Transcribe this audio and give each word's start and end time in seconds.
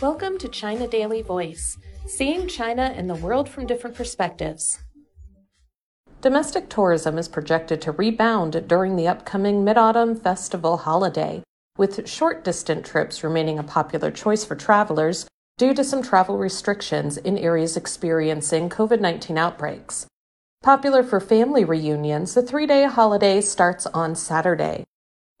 Welcome 0.00 0.38
to 0.38 0.48
China 0.48 0.88
Daily 0.88 1.20
Voice, 1.20 1.76
seeing 2.06 2.48
China 2.48 2.94
and 2.96 3.10
the 3.10 3.16
world 3.16 3.50
from 3.50 3.66
different 3.66 3.94
perspectives. 3.94 4.78
Domestic 6.22 6.70
tourism 6.70 7.18
is 7.18 7.28
projected 7.28 7.82
to 7.82 7.92
rebound 7.92 8.66
during 8.66 8.96
the 8.96 9.06
upcoming 9.06 9.62
Mid 9.62 9.76
Autumn 9.76 10.16
Festival 10.16 10.78
holiday, 10.78 11.42
with 11.76 12.08
short 12.08 12.44
distance 12.44 12.88
trips 12.88 13.22
remaining 13.22 13.58
a 13.58 13.62
popular 13.62 14.10
choice 14.10 14.42
for 14.42 14.56
travelers 14.56 15.26
due 15.58 15.74
to 15.74 15.84
some 15.84 16.02
travel 16.02 16.38
restrictions 16.38 17.18
in 17.18 17.36
areas 17.36 17.76
experiencing 17.76 18.70
COVID 18.70 19.00
19 19.02 19.36
outbreaks. 19.36 20.06
Popular 20.62 21.02
for 21.02 21.20
family 21.20 21.62
reunions, 21.66 22.32
the 22.32 22.40
three 22.40 22.66
day 22.66 22.84
holiday 22.84 23.42
starts 23.42 23.84
on 23.88 24.14
Saturday. 24.14 24.82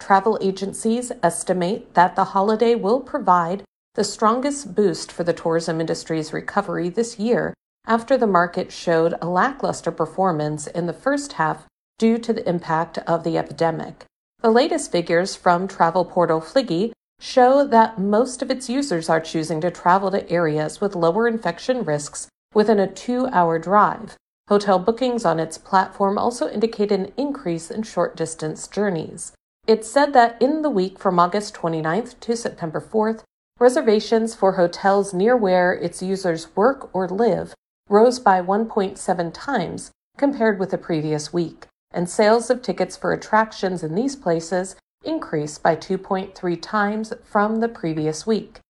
Travel 0.00 0.36
agencies 0.40 1.12
estimate 1.22 1.94
that 1.94 2.16
the 2.16 2.24
holiday 2.24 2.74
will 2.74 2.98
provide 2.98 3.62
the 3.98 4.04
strongest 4.04 4.76
boost 4.76 5.10
for 5.10 5.24
the 5.24 5.32
tourism 5.32 5.80
industry's 5.80 6.32
recovery 6.32 6.88
this 6.88 7.18
year 7.18 7.52
after 7.84 8.16
the 8.16 8.28
market 8.28 8.70
showed 8.70 9.12
a 9.20 9.26
lackluster 9.26 9.90
performance 9.90 10.68
in 10.68 10.86
the 10.86 10.92
first 10.92 11.32
half 11.32 11.66
due 11.98 12.16
to 12.16 12.32
the 12.32 12.48
impact 12.48 12.98
of 13.08 13.24
the 13.24 13.36
epidemic. 13.36 14.04
The 14.38 14.52
latest 14.52 14.92
figures 14.92 15.34
from 15.34 15.66
travel 15.66 16.04
portal 16.04 16.40
Fliggy 16.40 16.92
show 17.18 17.66
that 17.66 17.98
most 17.98 18.40
of 18.40 18.52
its 18.52 18.68
users 18.68 19.08
are 19.08 19.18
choosing 19.18 19.60
to 19.62 19.70
travel 19.72 20.12
to 20.12 20.30
areas 20.30 20.80
with 20.80 20.94
lower 20.94 21.26
infection 21.26 21.82
risks 21.82 22.28
within 22.54 22.78
a 22.78 22.86
two 22.86 23.26
hour 23.32 23.58
drive. 23.58 24.16
Hotel 24.46 24.78
bookings 24.78 25.24
on 25.24 25.40
its 25.40 25.58
platform 25.58 26.18
also 26.18 26.48
indicate 26.48 26.92
an 26.92 27.12
increase 27.16 27.68
in 27.68 27.82
short 27.82 28.14
distance 28.14 28.68
journeys. 28.68 29.32
It 29.66 29.84
said 29.84 30.12
that 30.12 30.40
in 30.40 30.62
the 30.62 30.70
week 30.70 31.00
from 31.00 31.18
August 31.18 31.52
29th 31.56 32.20
to 32.20 32.36
September 32.36 32.80
4th, 32.80 33.24
reservations 33.58 34.34
for 34.34 34.52
hotels 34.52 35.12
near 35.12 35.36
where 35.36 35.72
its 35.72 36.02
users 36.02 36.54
work 36.56 36.90
or 36.94 37.08
live 37.08 37.54
rose 37.88 38.18
by 38.18 38.40
1.7 38.40 39.30
times 39.32 39.90
compared 40.16 40.58
with 40.58 40.70
the 40.70 40.78
previous 40.78 41.32
week, 41.32 41.66
and 41.90 42.08
sales 42.08 42.50
of 42.50 42.60
tickets 42.60 42.96
for 42.96 43.12
attractions 43.12 43.82
in 43.82 43.94
these 43.94 44.16
places 44.16 44.76
increased 45.04 45.62
by 45.62 45.74
2.3 45.74 46.60
times 46.60 47.12
from 47.24 47.60
the 47.60 47.68
previous 47.68 48.26
week. 48.26 48.60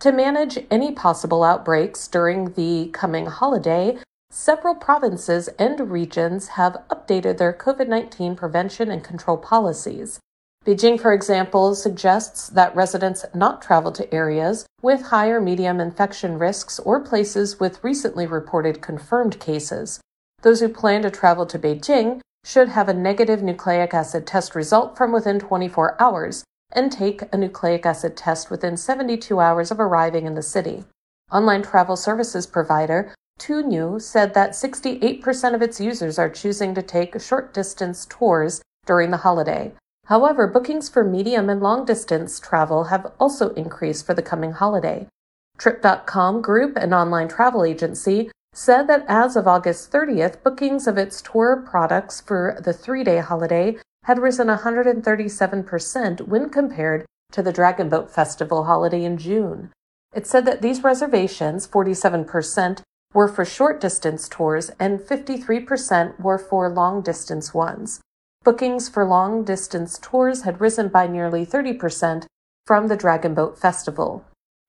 To 0.00 0.12
manage 0.12 0.58
any 0.70 0.92
possible 0.92 1.42
outbreaks 1.42 2.06
during 2.06 2.52
the 2.52 2.90
coming 2.92 3.26
holiday, 3.26 3.96
several 4.30 4.74
provinces 4.74 5.48
and 5.58 5.90
regions 5.90 6.48
have 6.48 6.82
updated 6.90 7.38
their 7.38 7.52
COVID 7.52 7.88
19 7.88 8.36
prevention 8.36 8.90
and 8.90 9.02
control 9.02 9.38
policies. 9.38 10.20
Beijing, 10.66 11.00
for 11.00 11.12
example, 11.12 11.76
suggests 11.76 12.48
that 12.48 12.74
residents 12.74 13.24
not 13.32 13.62
travel 13.62 13.92
to 13.92 14.12
areas 14.12 14.66
with 14.82 15.00
high 15.00 15.28
or 15.28 15.40
medium 15.40 15.78
infection 15.78 16.40
risks 16.40 16.80
or 16.80 16.98
places 16.98 17.60
with 17.60 17.84
recently 17.84 18.26
reported 18.26 18.82
confirmed 18.82 19.38
cases. 19.38 20.00
Those 20.42 20.58
who 20.58 20.68
plan 20.68 21.02
to 21.02 21.10
travel 21.10 21.46
to 21.46 21.58
Beijing 21.58 22.20
should 22.44 22.70
have 22.70 22.88
a 22.88 22.94
negative 22.94 23.44
nucleic 23.44 23.94
acid 23.94 24.26
test 24.26 24.56
result 24.56 24.96
from 24.96 25.12
within 25.12 25.38
24 25.38 26.02
hours 26.02 26.42
and 26.72 26.90
take 26.90 27.22
a 27.32 27.36
nucleic 27.36 27.86
acid 27.86 28.16
test 28.16 28.50
within 28.50 28.76
72 28.76 29.38
hours 29.38 29.70
of 29.70 29.78
arriving 29.78 30.26
in 30.26 30.34
the 30.34 30.42
city. 30.42 30.84
Online 31.30 31.62
travel 31.62 31.94
services 31.94 32.44
provider 32.44 33.14
Tuniu 33.38 34.02
said 34.02 34.34
that 34.34 34.50
68% 34.50 35.54
of 35.54 35.62
its 35.62 35.80
users 35.80 36.18
are 36.18 36.28
choosing 36.28 36.74
to 36.74 36.82
take 36.82 37.20
short 37.20 37.54
distance 37.54 38.04
tours 38.10 38.62
during 38.84 39.12
the 39.12 39.18
holiday. 39.18 39.72
However, 40.06 40.46
bookings 40.46 40.88
for 40.88 41.02
medium 41.02 41.50
and 41.50 41.60
long 41.60 41.84
distance 41.84 42.38
travel 42.38 42.84
have 42.84 43.12
also 43.18 43.50
increased 43.54 44.06
for 44.06 44.14
the 44.14 44.22
coming 44.22 44.52
holiday. 44.52 45.08
Trip.com 45.58 46.42
Group, 46.42 46.76
an 46.76 46.94
online 46.94 47.28
travel 47.28 47.64
agency, 47.64 48.30
said 48.52 48.86
that 48.86 49.04
as 49.08 49.36
of 49.36 49.48
August 49.48 49.90
30th, 49.90 50.42
bookings 50.44 50.86
of 50.86 50.96
its 50.96 51.20
tour 51.20 51.56
products 51.68 52.20
for 52.20 52.58
the 52.62 52.72
three 52.72 53.02
day 53.02 53.18
holiday 53.18 53.76
had 54.04 54.20
risen 54.20 54.46
137% 54.46 56.28
when 56.28 56.48
compared 56.50 57.04
to 57.32 57.42
the 57.42 57.52
Dragon 57.52 57.88
Boat 57.88 58.08
Festival 58.08 58.64
holiday 58.64 59.04
in 59.04 59.18
June. 59.18 59.72
It 60.14 60.26
said 60.26 60.44
that 60.46 60.62
these 60.62 60.84
reservations, 60.84 61.66
47%, 61.66 62.82
were 63.12 63.28
for 63.28 63.44
short 63.44 63.80
distance 63.80 64.28
tours 64.28 64.70
and 64.78 65.00
53% 65.00 66.20
were 66.20 66.38
for 66.38 66.68
long 66.68 67.02
distance 67.02 67.52
ones. 67.52 68.00
Bookings 68.46 68.88
for 68.88 69.04
long 69.04 69.42
distance 69.42 69.98
tours 70.00 70.42
had 70.42 70.60
risen 70.60 70.86
by 70.86 71.08
nearly 71.08 71.44
30% 71.44 72.26
from 72.64 72.86
the 72.86 72.96
Dragon 72.96 73.34
Boat 73.34 73.58
Festival. 73.58 74.24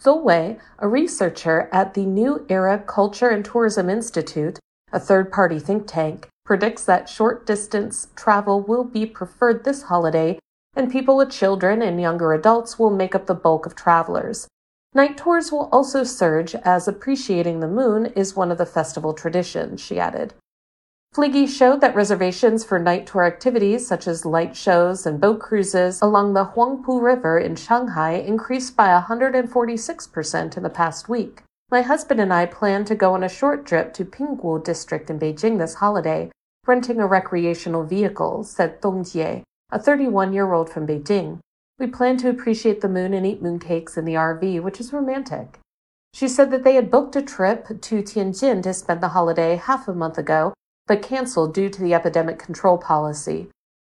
Zhou 0.00 0.22
Wei, 0.22 0.56
a 0.78 0.88
researcher 0.88 1.68
at 1.70 1.92
the 1.92 2.06
New 2.06 2.46
Era 2.48 2.78
Culture 2.78 3.28
and 3.28 3.44
Tourism 3.44 3.90
Institute, 3.90 4.58
a 4.90 4.98
third 4.98 5.30
party 5.30 5.58
think 5.58 5.86
tank, 5.86 6.28
predicts 6.46 6.86
that 6.86 7.10
short 7.10 7.44
distance 7.44 8.08
travel 8.16 8.62
will 8.62 8.84
be 8.84 9.04
preferred 9.04 9.64
this 9.64 9.82
holiday, 9.82 10.38
and 10.74 10.90
people 10.90 11.18
with 11.18 11.30
children 11.30 11.82
and 11.82 12.00
younger 12.00 12.32
adults 12.32 12.78
will 12.78 12.88
make 12.88 13.14
up 13.14 13.26
the 13.26 13.34
bulk 13.34 13.66
of 13.66 13.74
travelers. 13.74 14.48
Night 14.94 15.18
tours 15.18 15.52
will 15.52 15.68
also 15.70 16.04
surge 16.04 16.54
as 16.54 16.88
appreciating 16.88 17.60
the 17.60 17.68
moon 17.68 18.06
is 18.16 18.34
one 18.34 18.50
of 18.50 18.56
the 18.56 18.64
festival 18.64 19.12
traditions, 19.12 19.78
she 19.78 20.00
added. 20.00 20.32
Fliggy 21.18 21.48
showed 21.48 21.80
that 21.80 21.96
reservations 21.96 22.62
for 22.62 22.78
night 22.78 23.04
tour 23.04 23.24
activities 23.24 23.84
such 23.84 24.06
as 24.06 24.24
light 24.24 24.54
shows 24.54 25.04
and 25.04 25.20
boat 25.20 25.40
cruises 25.40 26.00
along 26.00 26.32
the 26.32 26.44
Huangpu 26.54 27.02
River 27.02 27.40
in 27.40 27.56
Shanghai 27.56 28.12
increased 28.12 28.76
by 28.76 28.86
146% 28.90 30.56
in 30.56 30.62
the 30.62 30.70
past 30.70 31.08
week. 31.08 31.42
My 31.72 31.82
husband 31.82 32.20
and 32.20 32.32
I 32.32 32.46
plan 32.46 32.84
to 32.84 32.94
go 32.94 33.14
on 33.14 33.24
a 33.24 33.28
short 33.28 33.66
trip 33.66 33.92
to 33.94 34.04
Pinggu 34.04 34.62
district 34.62 35.10
in 35.10 35.18
Beijing 35.18 35.58
this 35.58 35.74
holiday, 35.74 36.30
renting 36.68 37.00
a 37.00 37.06
recreational 37.08 37.82
vehicle, 37.82 38.44
said 38.44 38.80
Dong 38.80 39.02
Jie, 39.02 39.42
a 39.72 39.78
31 39.80 40.32
year 40.32 40.52
old 40.52 40.70
from 40.70 40.86
Beijing. 40.86 41.40
We 41.80 41.88
plan 41.88 42.16
to 42.18 42.30
appreciate 42.30 42.80
the 42.80 42.88
moon 42.88 43.12
and 43.12 43.26
eat 43.26 43.42
mooncakes 43.42 43.98
in 43.98 44.04
the 44.04 44.14
RV, 44.14 44.62
which 44.62 44.78
is 44.78 44.92
romantic. 44.92 45.58
She 46.14 46.28
said 46.28 46.52
that 46.52 46.62
they 46.62 46.76
had 46.76 46.92
booked 46.92 47.16
a 47.16 47.22
trip 47.22 47.66
to 47.66 48.02
Tianjin 48.04 48.62
to 48.62 48.72
spend 48.72 49.00
the 49.00 49.08
holiday 49.08 49.56
half 49.56 49.88
a 49.88 49.92
month 49.92 50.16
ago 50.16 50.52
but 50.88 51.02
canceled 51.02 51.54
due 51.54 51.68
to 51.68 51.80
the 51.80 51.94
epidemic 51.94 52.40
control 52.40 52.78
policy. 52.78 53.48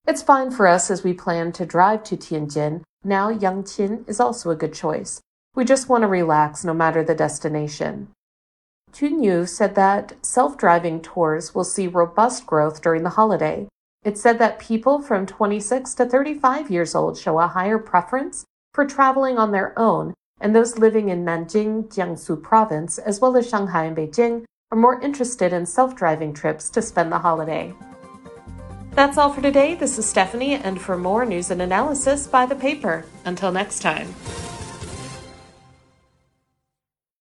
It's 0.08 0.22
fine 0.22 0.52
for 0.52 0.68
us 0.68 0.90
as 0.90 1.04
we 1.04 1.14
plan 1.14 1.52
to 1.54 1.66
drive 1.66 2.04
to 2.06 2.16
Tianjin. 2.16 2.84
Now 3.04 3.34
Yanqing 3.34 4.08
is 4.08 4.22
also 4.22 4.50
a 4.52 4.56
good 4.56 4.74
choice. 4.74 5.20
We 5.56 5.66
just 5.66 5.90
want 5.90 6.04
to 6.04 6.08
relax 6.08 6.64
no 6.64 6.74
matter 6.74 7.04
the 7.04 7.16
destination. 7.16 8.10
Tuniu 8.92 9.50
said 9.50 9.76
that 9.76 10.14
self-driving 10.24 11.02
tours 11.02 11.56
will 11.56 11.64
see 11.64 11.88
robust 11.88 12.46
growth 12.46 12.82
during 12.82 13.04
the 13.04 13.10
holiday. 13.10 13.68
It 14.04 14.18
said 14.18 14.38
that 14.40 14.60
people 14.60 15.02
from 15.02 15.26
26 15.26 15.96
to 15.96 16.06
35 16.06 16.70
years 16.70 16.94
old 16.94 17.18
show 17.18 17.40
a 17.40 17.48
higher 17.48 17.80
preference 17.80 18.46
for 18.74 18.86
traveling 18.86 19.38
on 19.38 19.52
their 19.52 19.78
own, 19.80 20.14
and 20.40 20.56
those 20.56 20.78
living 20.78 21.10
in 21.10 21.26
Nanjing, 21.26 21.88
Jiangsu 21.88 22.42
province, 22.42 22.98
as 22.98 23.20
well 23.20 23.38
as 23.38 23.50
Shanghai 23.50 23.86
and 23.86 23.98
Beijing, 23.98 24.46
are 24.74 24.76
more 24.76 25.00
interested 25.02 25.54
in 25.54 25.68
self 25.68 25.96
driving 25.96 26.34
trips 26.34 26.68
to 26.72 26.82
spend 26.82 27.12
the 27.12 27.20
holiday. 27.20 27.72
That's 28.94 29.20
all 29.20 29.32
for 29.32 29.40
today. 29.40 29.76
This 29.76 30.00
is 30.00 30.10
Stephanie, 30.10 30.56
and 30.56 30.82
for 30.82 30.98
more 30.98 31.26
news 31.26 31.52
and 31.52 31.62
analysis, 31.62 32.26
buy 32.26 32.48
the 32.48 32.56
paper. 32.56 33.06
Until 33.24 33.52
next 33.52 33.84
time. 33.84 34.08